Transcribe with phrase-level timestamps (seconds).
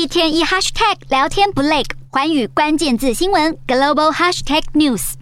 [0.00, 5.12] 一天一 hashtag 聊天不累，寰宇关键字新闻 global hashtag news。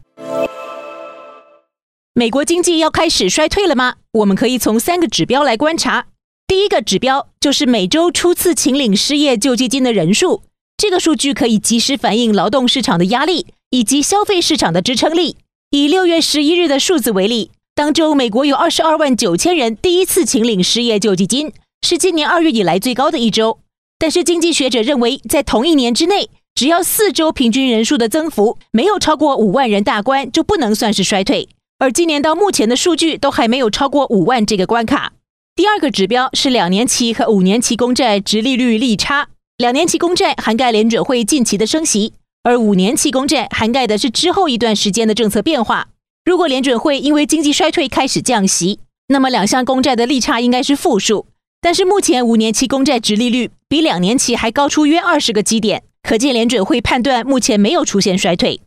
[2.14, 3.94] 美国经济要开始衰退了吗？
[4.12, 6.06] 我们可以从三个指标来观察。
[6.46, 10.44] 第一个指标就是每周初次请领失业救济金的人数，
[10.76, 15.38] 这个数据可以及时反映劳动市场的压力以及消费市场的支撑力。
[15.70, 21.52] 以六月十一日的数字为例，当周美国有二十二万九千人第一次请领失业救济金，
[21.84, 23.58] 是今年二月以来最高的一周。
[23.98, 31.48] 但是经济学者认为，在同一年之内，只要四周平均人数的增幅没有超过五万人大关，就不能算是衰退。
[31.78, 35.12] 而今年到目前的数据都还没有超过五万这个关卡。
[35.56, 39.28] 第二个指标是两年期和五年期公债殖利率利差。
[39.56, 42.12] 两年期公债涵盖联准会近期的升息，
[42.44, 45.88] 而五年期公债涵盖的是之后一段时间的政策变化。
[46.24, 48.78] 如果联准会因为经济衰退开始降息，
[49.08, 51.26] 那么两项公债的利差应该是负数。
[51.60, 58.60] 但是目前五年期公债殖利率比两年期还高出约二十个基点，可见联准会判断目前没有出现衰退。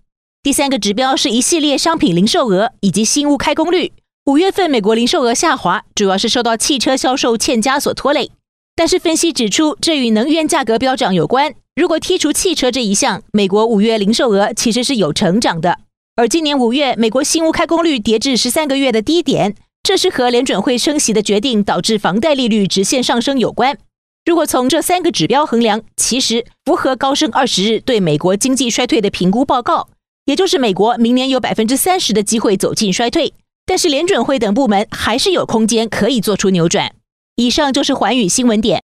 [0.44, 3.94] 第三个指标是一系列商品零售额以及新屋开工率。
[4.26, 8.32] 五月份美国零售额下滑，主要是受到汽车销售欠佳所拖累。
[8.76, 11.54] 但是分析指出，这与能源价格飙涨有关。
[11.76, 15.80] 如果剔除汽车这一项，美国五月零售额其实是有成长的。
[16.18, 19.56] 而今年五月，美国新屋开工率跌至十三个月的低点。
[19.84, 23.78] 这是和联准会升息的决定导致房贷利率直线上升有关。
[24.24, 29.90] 如果从这三个指标衡量，其实符合高盛二十日对美国经济衰退的评估报告，
[30.26, 33.34] 也就是美国明年有百分之三十的机会走进衰退，
[33.66, 36.94] 但是联准会等部门还是有空间可以做出扭转。
[37.36, 38.84] 以上就是环宇新闻点。